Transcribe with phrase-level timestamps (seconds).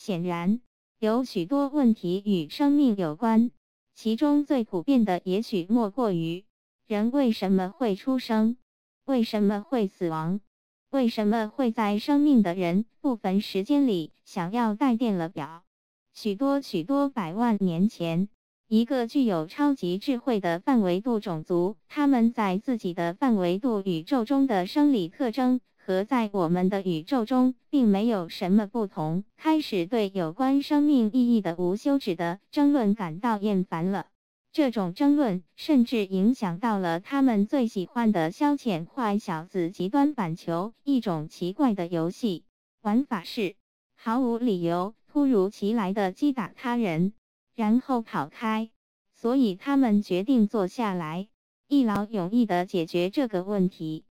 [0.00, 0.62] 显然，
[0.98, 3.50] 有许多问题与生命有关，
[3.94, 6.46] 其中最普遍的也许莫过于：
[6.86, 8.56] 人为什么会出生？
[9.04, 10.40] 为什么会死亡？
[10.88, 15.64] 为什么会在生命的人部分时间里想要带电了表？
[16.14, 18.30] 许多许多百万年前，
[18.68, 25.60] 一个具有超级智慧的范维度种族，他们在自己的范维度宇宙中的生理特征
[25.90, 34.06] 和在我们的宇宙中并没有什么不同，开始对有关生命意义的无休止的争论感到厌烦了。
[34.52, 42.44] 这种争论甚至影响到了他们最喜欢的消遣坏小子极端板球，一种奇怪的游戏
[42.82, 43.56] 玩法是
[43.96, 47.14] 毫无理由、突如其来的击打他人，
[47.56, 48.70] 然后跑开。
[49.12, 51.26] 所以他们决定坐下来，
[51.66, 54.04] 一劳永逸地解决这个问题。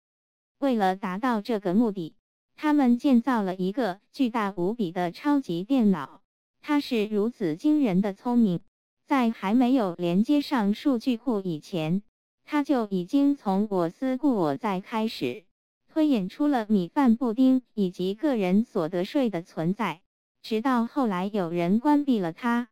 [0.59, 2.15] 为了达到这个目的，
[2.55, 6.23] 他们建造了一个巨大无比的超级电脑，
[6.62, 8.60] 它是如此惊人的聪明。
[9.05, 12.02] 在还没有连接上数据库以前，
[12.45, 15.45] 他就已经从我思故我在开始
[15.93, 20.01] 推演出了米饭布丁以及个人所得税的存在，
[20.43, 22.68] 直到后来有人关闭了它。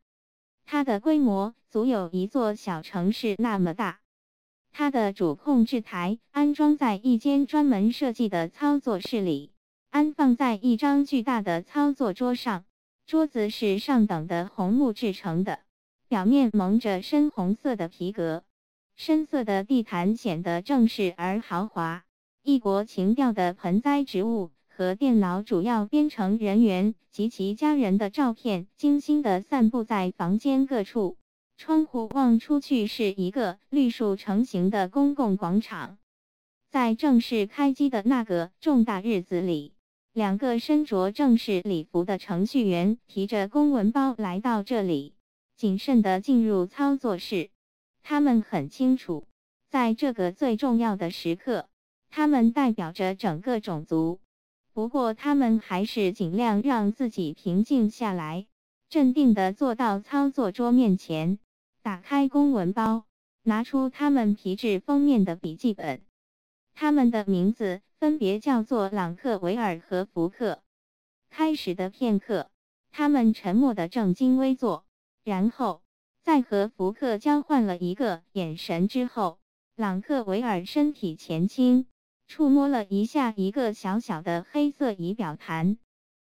[0.65, 4.01] 它的规模足有一座小城市那么大。
[4.77, 9.53] 它的主控制台安装在一间专门设计的操作室里，
[9.91, 12.64] 安放在一张巨大的操作桌上，
[13.06, 15.61] 桌子是上等的红木制成的。
[16.08, 18.42] 表面蒙着深红色的皮革，
[18.97, 22.02] 深色的地毯显得正式而豪华。
[22.42, 31.17] 异国情调的盆栽植物和电脑主要编程人员及其家人的照片，精心地散布在房间各处。
[31.57, 35.99] 窗户望出去是一个绿树成形的公共广场。
[36.71, 39.73] 在正式开机的那个重大日子里，
[40.13, 45.15] 两个身着正式礼服的程序员提着公文包来到这里。
[45.57, 47.51] 谨慎地进入操作室，
[48.03, 49.29] 他们很清楚，
[49.71, 51.69] 在这个最重要的时刻，
[52.11, 54.19] 他们代表着整个种族。
[54.73, 58.47] 不过，他们还是尽量让自己平静下来，
[58.89, 61.39] 镇定地坐到操作桌面前，
[61.84, 63.05] 打开公文包，
[63.42, 66.00] 拿出他们皮质封面的笔记本。
[66.72, 70.62] 他们的名字分别叫做朗克维尔和福克。
[71.28, 72.50] 开始的片刻，
[72.90, 74.86] 他们沉默的正襟危坐。
[75.24, 75.83] 然后，
[76.22, 79.39] 在和福克交换了一个眼神之后，
[79.77, 81.86] 朗克维尔身体前倾，
[82.27, 85.77] 触摸了一下一个小小的黑色仪表盘，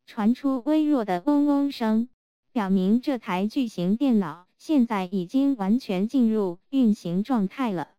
[0.06, 2.08] 传出微弱的嗡嗡声，
[2.50, 7.92] 表明这台巨型电脑现在已经完全进入运行状态了。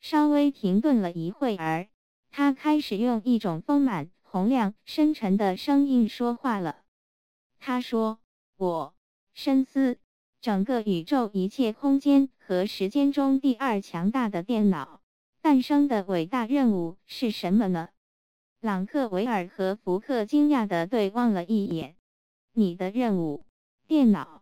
[0.00, 1.88] 稍微停顿了一会儿，
[2.30, 6.82] 他开始用一种丰满、洪亮、深沉的声音说话了。
[7.58, 8.18] 他说
[8.58, 8.94] ：“我
[9.32, 9.96] 深思。”
[10.42, 15.00] 整个宇宙一切空间和时间中第二强大的电脑
[15.40, 17.88] 诞生的伟大任务是什么呢？
[18.60, 21.96] 朗克维尔和福克惊讶地对望了一眼。
[22.52, 23.46] 你的任务，
[23.86, 24.39] 电脑？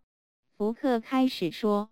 [0.59, 1.89] 福克开始说。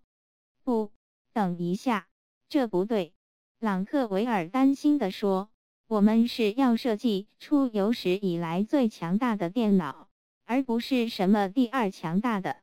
[0.65, 0.91] 不，
[1.31, 2.09] 等一下，
[2.49, 3.13] 这不对。
[3.59, 5.49] 朗克维尔担心地说。
[5.87, 10.09] 我们是要设计出有史以来最强大的电脑，
[10.43, 12.57] 而不是什么第二强大的。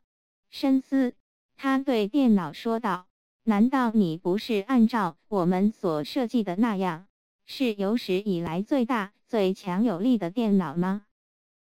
[0.50, 1.15] 深思。
[1.56, 3.06] 他对电脑说道
[3.44, 7.06] ：“难道你不是按照我们所设计的那样，
[7.47, 11.06] 是有史以来最大、最强有力的电脑吗？”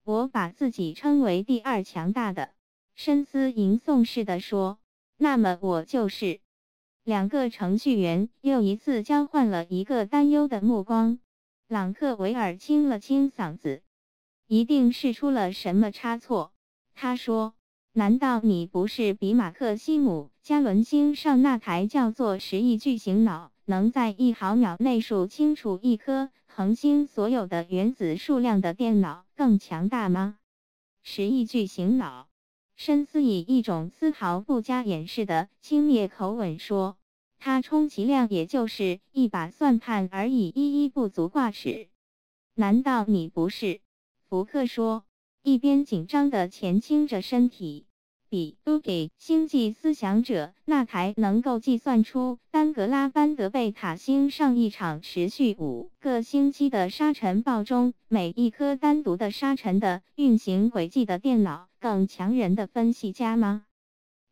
[0.02, 2.53] 我把自己称为第二强大的，
[2.94, 4.78] 深思吟诵似的说
[5.18, 6.40] ：“那么我就是。”
[7.04, 11.18] 两个程序员又一次交换了一个担忧的目光。
[11.68, 13.82] 朗克维尔清了清嗓子
[14.46, 16.52] ：“一定是出了什么差错。”
[16.94, 17.54] 他说。
[17.96, 30.38] 难道你不是比马克西姆加伦星上那台叫做十亿巨型脑，能在一毫秒内数清楚一颗恒星所有的原子数量的电脑更强大吗？
[31.04, 32.26] 十亿巨型脑，
[32.86, 36.98] 深思以一种丝毫不加掩饰的轻蔑口吻说
[37.40, 41.88] ：“他充其量也就是一把算盘而已，依依不足挂齿。”
[42.56, 43.80] 难道你不是？
[44.28, 45.04] 福克说。
[45.42, 47.86] 一边紧张地前倾着身体，
[48.28, 63.66] 比都给星际思想者那台能够计算出丹格拉班德贝塔星上一场持续五个星期的沙尘暴中每一颗单独的沙尘的运行轨迹的电脑更强人的分析家吗？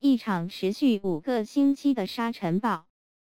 [0.01, 2.87] 一场持续五个星期的沙尘暴，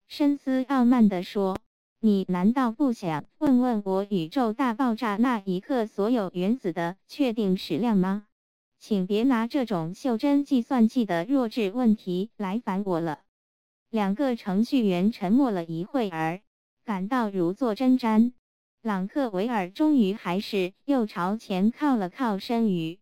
[0.08, 1.58] 深思傲慢地说。
[2.00, 8.24] 你难道不想问问我宇宙大爆炸那一刻所有原子的确定矢量吗？
[8.78, 13.20] 请别拿这种袖珍计算器的弱智问题来烦我了。
[13.90, 16.40] 两个程序员沉默了一会儿，
[16.86, 18.32] 感到如坐针毡。
[18.80, 22.98] 朗克维尔终于还是又朝前靠了靠身于。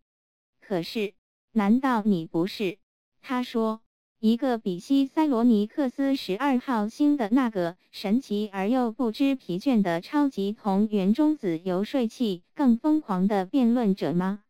[0.64, 1.14] 可是，
[1.50, 2.79] 难道你不是？
[3.20, 3.81] 他说。
[4.25, 14.44] 一个比西塞罗尼克斯十二号星的那个神奇而又不知疲倦的超级同源中子游说器更疯狂的辩论者吗？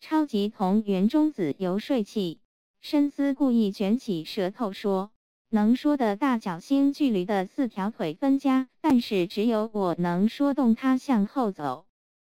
[0.00, 2.40] 超级同源中子游说器，
[2.80, 5.10] 深思故意卷起舌头说
[5.52, 11.84] ：“能说的大角星距离的四条腿分家，但是只有我能说动它向后走。”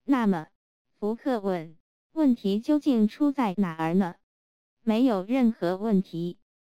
[0.09, 0.47] 那么，
[0.99, 1.77] 福克问
[2.13, 4.15] ：“问题究竟出在哪儿呢？”
[4.85, 6.39] 没有任何问题。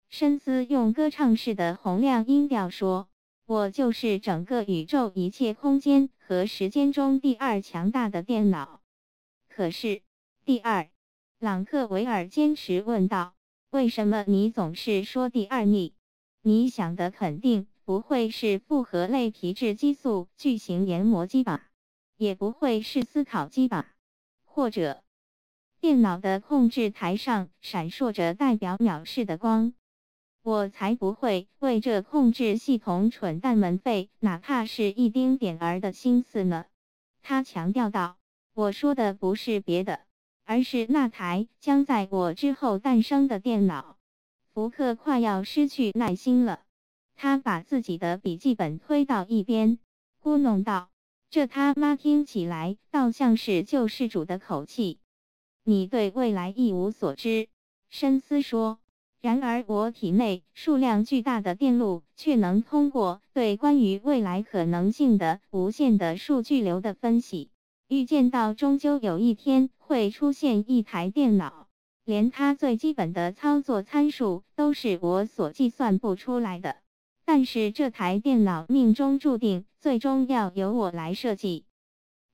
[0.10, 3.08] 深思用歌唱式的洪亮音调说
[3.48, 8.82] ：“我就是整个宇宙一切空间和时间中第二强大的电脑。”
[9.50, 10.02] 可是，
[10.46, 10.90] 第二，
[11.40, 13.34] 朗克维尔坚持问道
[13.72, 15.64] ：“为什么你总是说第二？
[15.64, 15.94] 你，
[16.42, 21.70] 你想的肯定不会是复合类皮质激素巨型研磨机吧？
[22.18, 23.94] 也不会是思考机吧？
[24.44, 25.03] 或者，
[25.84, 29.74] 电脑的控制台上闪烁着代表藐视的光？”
[30.42, 36.64] 我才不会为这控制系统蠢蛋们费哪怕是一丁点儿的心思呢。
[37.22, 38.16] 他强调道
[38.56, 40.00] ：“我说的不是别的，
[40.46, 43.98] 而是那台将在我之后诞生的电脑。”
[44.54, 46.62] 福克快要失去耐心了，
[47.18, 49.80] 他把自己的笔记本推到一边，
[50.24, 50.92] 咕哝道
[51.30, 55.00] ：“这他妈听起来倒像是救世主的口气。”
[55.66, 57.48] 你对未来一无所知，
[57.90, 58.80] 深思说。
[59.22, 67.50] 然而，我体内数量巨大的电路却能通过对关于未来可能性的无限的数据流的分析，
[67.88, 71.70] 预见到终究有一天会出现一台电脑，
[72.04, 76.76] 连它最基本的操作参数都是我所计算不出来的。
[77.24, 81.64] 但是这台电脑命中注定最终要由我来设计。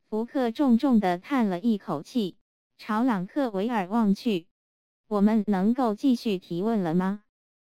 [0.10, 2.36] 福克重重地叹了一口气，
[2.80, 4.48] 朝朗克维尔望去。
[5.08, 7.22] 我们能够继续提问了吗？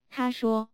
[0.09, 0.69] 他说。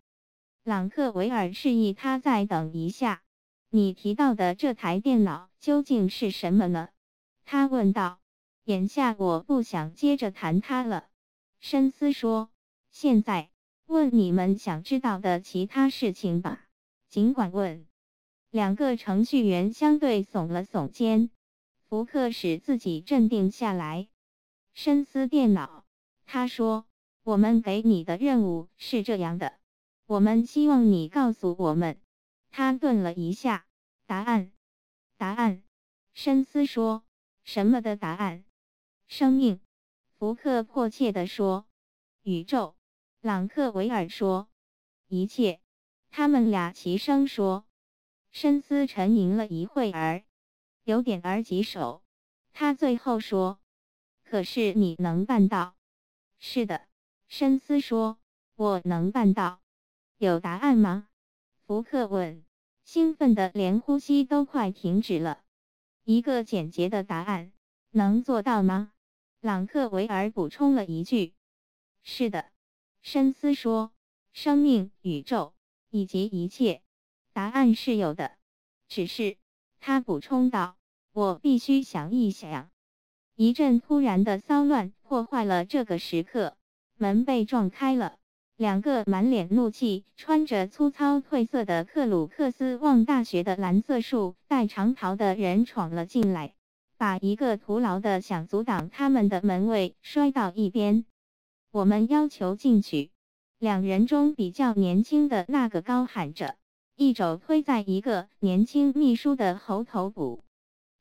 [0.63, 3.23] 朗克维尔示意他再等一下。
[3.69, 6.89] 你提到的这台电脑究竟是什么呢？
[7.45, 8.19] 他问道。
[8.63, 11.07] 眼下我不想接着谈它了。
[11.59, 12.49] 深思说。
[12.91, 13.49] 现在
[13.87, 16.63] 问你们想知道的其他事情吧。
[17.09, 17.87] 尽管问。
[18.51, 21.31] 两个程序员相对耸了耸肩。
[21.89, 24.07] 福克使自己镇定下来。
[24.79, 25.85] 深思电脑。
[26.27, 26.85] 他说
[27.25, 29.57] ：“我们给你的任务是这样的，
[30.06, 32.00] 我们希望你告诉我们。”
[32.51, 33.65] 他顿了一下，
[34.06, 34.51] 答案，
[35.18, 35.63] 答案。
[36.13, 37.03] 深思说
[37.44, 38.45] ：“什么的答案？”
[39.09, 39.59] 生命。
[40.19, 41.65] 福克迫切地说
[42.21, 42.75] ：“宇宙。”
[43.19, 44.47] 朗克维尔说
[45.09, 45.59] ：“一切。”
[46.12, 47.65] 他们俩齐声说。
[48.30, 50.23] 深思沉吟了一会儿，
[50.83, 52.03] 有点儿棘手。
[52.53, 53.59] 他最后说
[54.29, 55.75] ：“可是你能办到。”
[56.38, 56.88] 是的，
[57.27, 58.19] 深思说
[58.56, 59.62] ：“我能办到。”
[60.19, 61.07] 有答案吗？
[61.65, 62.44] 福克问，
[62.83, 65.44] 兴奋的连呼吸都快停止了。
[66.03, 67.51] 一个简洁的答案，
[67.91, 68.91] 能做到吗？
[69.39, 71.33] 朗克维尔补充了一句
[72.03, 72.51] ：“是的。”
[73.01, 73.92] 深思说
[74.33, 75.54] ：“生命、宇宙
[75.90, 76.81] 以及一切，
[77.31, 78.37] 答案是有的。
[78.87, 79.37] 只是，
[79.80, 80.78] 他补充道，
[81.11, 82.69] 我必须想一想。”
[83.39, 86.57] 一阵突然的骚乱破坏了这个时刻，
[86.97, 88.15] 门被撞开了，
[88.56, 96.56] 两个满脸怒气、穿着粗糙褪色的克鲁克斯旺大学的蓝色束带长袍的人闯了进来，
[96.97, 101.06] 把一个徒劳的想阻挡他们的门卫摔到一边。
[101.69, 103.11] 我们要求进去。
[103.59, 106.56] 两人中比较年轻的那个高喊着，
[106.95, 110.44] 一肘推在一个年轻秘书的喉头部。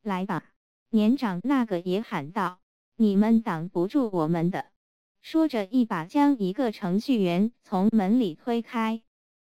[0.02, 0.44] 来吧。
[0.90, 2.60] 年长那个也喊道
[2.96, 4.66] ：“你们挡不住我们的！”
[5.20, 9.02] 说着，一把将一个程序员从门里推开。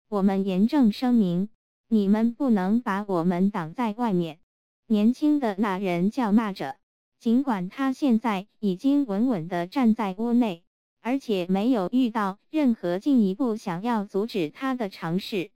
[0.09, 1.50] 我们严正声明，
[1.88, 4.39] 你们不能把我们挡在外面。”
[4.88, 6.75] 年轻的那人叫骂着，
[7.17, 10.65] 尽管他现在已经稳稳地站在屋内，
[11.00, 15.51] 而且没有遇到任何进一步想要阻止他的尝试。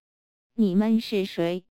[0.54, 1.66] 你们是谁？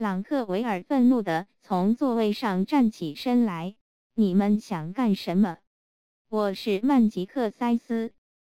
[0.00, 3.76] 朗克维尔愤怒地从座位上站起身来
[4.16, 5.58] ：“你们想干什么
[6.30, 8.10] ？”“我是曼吉克塞斯。”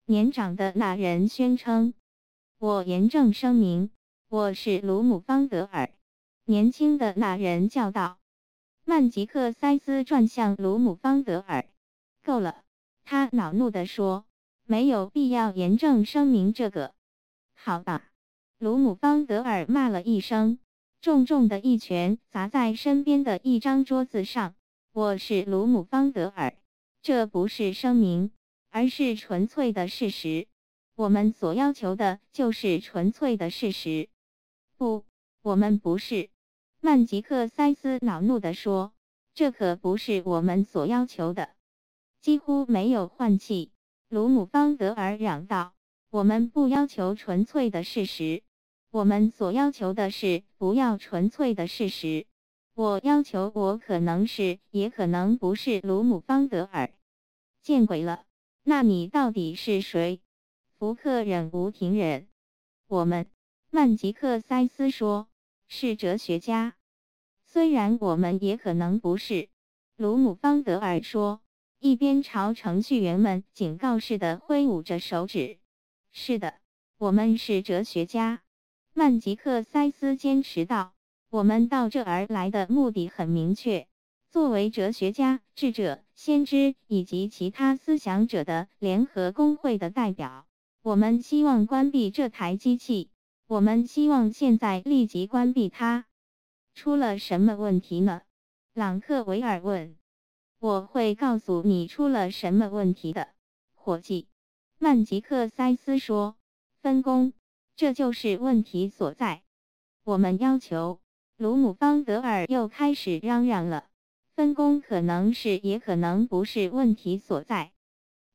[0.08, 1.92] 年长的那人宣称。
[2.58, 3.90] “我严正声明，
[4.30, 5.90] 我是鲁姆方德尔。”
[6.46, 8.16] 年轻的那人叫道。
[8.86, 11.66] 曼吉克塞斯转向鲁姆方德尔
[12.24, 12.62] ：“够了，
[13.04, 14.24] 他恼怒地说
[14.64, 16.94] ：“没有必要严正声明这个。”
[17.52, 18.02] 好吧，
[18.56, 20.58] 鲁姆邦德尔骂了一声，
[21.04, 24.54] 重重的一拳砸在身边的一张桌子上。
[24.90, 26.56] 我是鲁姆邦德尔，
[27.02, 28.30] 这不是声明，
[28.70, 30.46] 而是纯粹的事实。
[30.94, 34.08] 我们所要求的就是纯粹的事实。
[34.78, 35.04] 不，
[35.42, 36.30] 我们不是。
[36.80, 38.94] 曼吉克塞斯恼怒地说
[39.36, 41.50] ：“这可不是我们所要求的。”
[42.22, 43.72] 几乎没有换气，
[44.08, 45.74] 鲁姆邦德尔嚷道。
[46.08, 48.42] 我们不要求纯粹的事实，
[48.94, 52.26] 我们所要求的是不要纯粹的事实。
[52.74, 56.92] 我要求我可能是，也可能不是鲁姆方德尔。
[57.60, 58.24] 见鬼了！
[58.62, 60.20] 那你到底是谁？
[60.78, 62.28] 福克忍无停忍。
[62.86, 63.26] 我们，
[63.68, 65.26] 曼吉克塞斯说，
[65.66, 66.76] 是哲学家。
[67.44, 69.48] 虽然我们也可能不是，
[69.96, 71.40] 鲁姆方德尔说，
[71.80, 75.58] 一边朝程序员们警告似的挥舞着手指。
[76.12, 76.60] 是的，
[76.96, 78.43] 我们是哲学家，
[78.96, 80.92] 曼吉克塞斯坚持道。
[81.28, 83.88] 我们到这儿来的目的很明确。
[84.30, 90.46] 作为哲学家、智者、先知以及其他思想者的联合工会的代表，
[90.80, 93.10] 我们希望关闭这台机器。
[93.48, 96.06] 我们希望现在立即关闭它。
[96.72, 98.22] 出了什么问题呢？
[98.74, 99.96] 朗克维尔问。
[100.60, 103.28] 我会告诉你出了什么问题的，
[103.74, 104.28] 伙计。
[104.78, 106.36] 曼吉克塞斯说
[106.80, 107.32] ：“分工，
[107.76, 109.42] 这就是问题所在。
[110.04, 111.00] 我们要求。”
[111.36, 113.88] 鲁姆邦德尔又开始嚷嚷了
[114.36, 117.72] ：“分工可能是，也可能不是问题所在。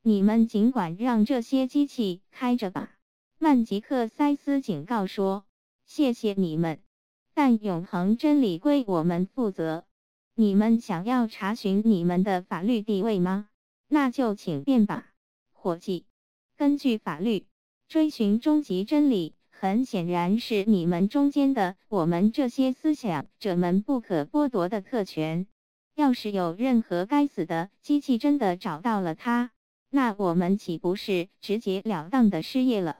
[0.02, 2.92] 你们尽管让这些机器开着吧。”
[3.42, 5.46] 曼吉克塞斯警告说
[5.86, 6.78] ：“谢谢你们，
[7.32, 9.86] 但永恒真理归我们负责。
[10.34, 13.48] 你们想要查询你们的法律地位吗？
[13.88, 15.06] 那就请便吧，
[15.52, 16.04] 伙计。”
[16.58, 17.46] 根据法律，
[17.90, 25.48] 追寻终极真理，很显然是你们中间的我们这些思想者们不可剥夺的特权。
[25.96, 29.50] 要是有任何该死的机器真的找到了它，
[29.90, 32.98] 那我们岂不是直截了当的失业了？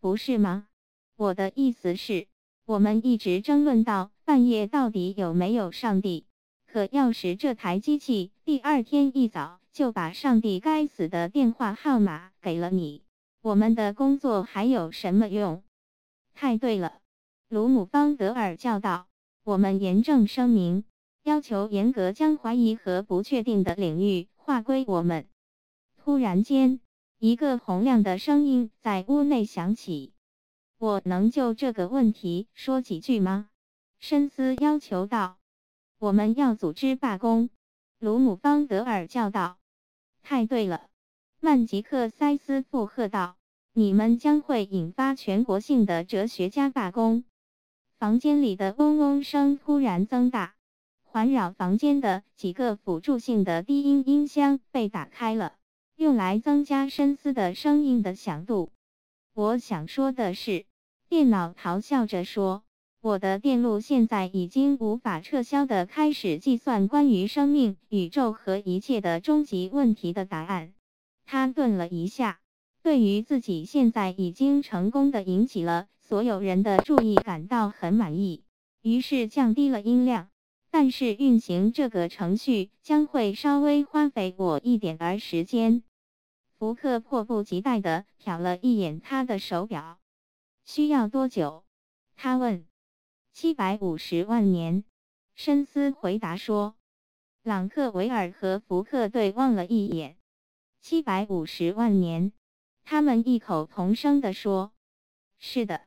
[0.00, 0.66] 不是吗？
[1.14, 2.26] 我的意思是，
[2.66, 6.26] 我们一直争论到半夜到底有没有上帝。
[6.66, 13.02] 可要是这台机器第二天一早就把上帝该死的电话号码给了你，
[13.42, 15.64] 我们的工作还有什么用？
[16.32, 17.00] 太对了，
[17.48, 19.08] 鲁姆邦德尔叫道。
[19.42, 20.84] 我们严正声明，
[21.24, 25.26] 要求严格将怀疑和不确定的领域划归我们。
[25.96, 26.78] 突然间，
[27.18, 30.12] 一个洪亮的声音在屋内响起
[30.78, 33.48] ：“我能就这个问题说几句吗？”
[33.98, 35.36] 深思要求道。
[35.98, 37.50] 我们要组织罢工，
[37.98, 39.58] 鲁姆邦德尔叫道。
[40.22, 40.88] 太对了，
[41.44, 43.34] 曼吉克塞斯附和道。
[43.72, 47.24] 你们将会引发全国性的哲学家罢工。
[47.98, 50.54] 房间里的嗡嗡声突然增大，
[51.02, 55.54] 环绕房间的几个辅助性的低音音箱被打开了，
[55.96, 58.70] 用来增加深思的声音的响度。
[59.34, 60.64] 我想说的是，
[61.08, 62.62] 电脑咆哮着说。
[63.00, 70.72] 我的电路现在已经无法撤销的开始计算关于生命、宇宙和一切的终极问题的答案。
[71.32, 72.40] 他顿了一下，
[72.82, 78.44] 对于自己现在已经成功的引起了所有人的注意感到很满意，
[78.82, 80.28] 于是降低了音量。
[80.70, 85.82] 但是运行这个程序将会稍微花费我一点儿时间。
[86.58, 89.98] 福克迫不及待地瞟了一眼他的手表，
[90.66, 91.64] 需要多久？
[92.14, 92.66] 他问。
[93.32, 94.84] 七百五十万年，
[95.34, 96.74] 深思回答说。
[97.42, 100.18] 朗克维尔和福克对望了一眼。
[100.82, 102.32] 七百五十万年，
[102.82, 104.72] 他们异口同声地说
[105.38, 105.82] ：“是的。”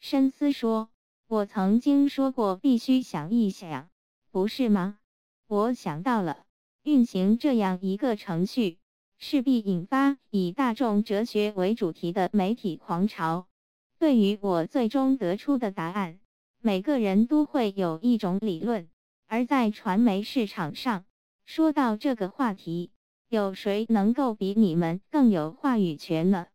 [0.00, 0.90] 深思说
[1.26, 3.88] ：“我曾经说过，必须想一想，
[4.30, 4.98] 不是吗？
[5.46, 6.44] 我想到了，
[6.82, 8.76] 运行这样一个程序，
[9.16, 13.48] 势必引发以大众哲学为主题的媒体狂潮。
[13.98, 16.20] 对于我最终得出的答案。”
[16.60, 18.88] 每个人都会有一种理论，
[19.26, 21.06] 而在传媒市场上，
[21.46, 22.90] 说到这个话题，
[23.34, 26.46] 有谁能够比你们更有话语权呢？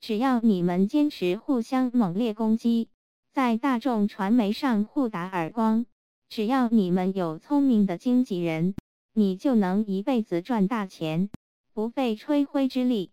[0.00, 2.88] 只要你们坚持互相猛烈攻击，
[3.34, 5.84] 在大众传媒上互打耳光，
[6.30, 8.74] 只要你们有聪明的经纪人，
[9.12, 11.28] 你就能一辈子赚大钱，
[11.74, 13.12] 不费吹灰之力。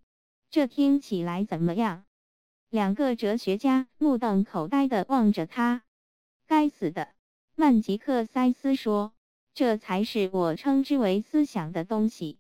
[0.49, 2.05] 这听起来怎么样？
[2.69, 5.81] 两个哲学家目瞪口呆地望着他。
[6.47, 7.09] 该死的，
[7.57, 9.11] 曼吉克塞斯说
[9.53, 12.39] ：“这才是我称之为思想的东西。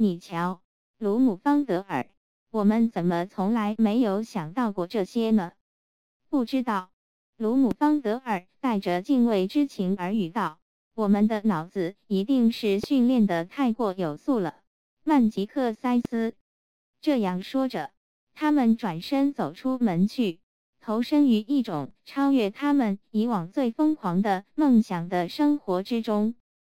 [0.00, 0.60] 你瞧，
[0.98, 2.08] 鲁姆方德尔，
[2.52, 5.50] 我们怎么从来没有想到过这些呢？
[6.30, 6.90] 不知道。
[7.36, 10.60] 鲁姆方德尔带着敬畏之情耳语道
[10.94, 14.54] ：“我们的脑子一定是训练的太过有素了。”
[15.02, 16.34] 曼吉克塞斯
[17.00, 17.90] 这样说着，
[18.34, 20.38] 他们转身走出门去，
[20.80, 26.36] 投身于一种超越他们以往最疯狂的梦想的生活之中。